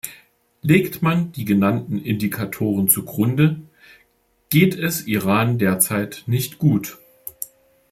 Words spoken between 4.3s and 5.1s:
geht es